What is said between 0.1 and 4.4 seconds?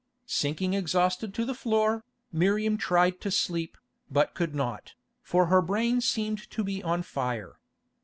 Sinking exhausted to the floor, Miriam tried to sleep, but